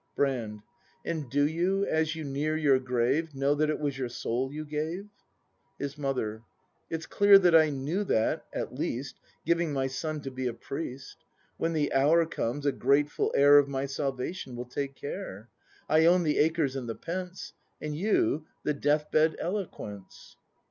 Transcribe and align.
Brand. 0.15 0.63
And 1.05 1.29
do 1.29 1.45
you, 1.45 1.85
as 1.85 2.15
you 2.15 2.23
near 2.23 2.57
your 2.57 2.79
grave. 2.79 3.35
Know 3.35 3.53
that 3.53 3.69
it 3.69 3.79
was 3.79 3.99
your 3.99 4.09
soul 4.09 4.51
you 4.51 4.65
gave? 4.65 5.05
His 5.77 5.95
Mother. 5.95 6.41
It's 6.89 7.05
clear 7.05 7.37
that 7.37 7.53
I 7.53 7.69
knew 7.69 8.03
that, 8.05 8.43
at 8.51 8.73
least, 8.73 9.19
Giving 9.45 9.71
my 9.71 9.85
son 9.85 10.19
to 10.21 10.31
be 10.31 10.47
a 10.47 10.55
priest. 10.55 11.17
When 11.57 11.73
the 11.73 11.93
hour 11.93 12.25
comes, 12.25 12.65
a 12.65 12.71
grateful 12.71 13.31
heir 13.35 13.59
Of 13.59 13.67
my 13.67 13.85
salvation 13.85 14.55
will 14.55 14.65
take 14.65 14.95
care; 14.95 15.49
I 15.87 16.05
own 16.05 16.23
the 16.23 16.39
acres 16.39 16.75
and 16.75 16.89
the 16.89 16.95
pence, 16.95 17.53
And 17.79 17.95
you 17.95 18.47
the 18.63 18.73
deathbed 18.73 19.35
eloquence. 19.37 20.35